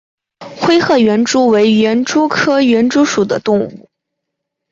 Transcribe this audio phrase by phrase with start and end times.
[0.59, 3.87] 灰褐园蛛为园蛛科园蛛属的动物。